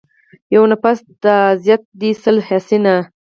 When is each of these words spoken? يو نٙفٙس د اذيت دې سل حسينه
يو 0.53 0.63
نٙفٙس 0.71 0.99
د 1.23 1.25
اذيت 1.53 1.83
دې 1.99 2.11
سل 2.21 2.37
حسينه 2.47 2.95